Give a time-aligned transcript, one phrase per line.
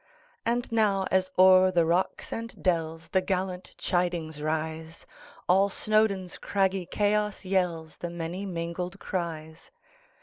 [0.47, 5.05] And now, as o'er the rocks and dellsThe gallant chidings rise,
[5.47, 9.69] All Snowdon's craggy chaos yellsThe many mingled cries!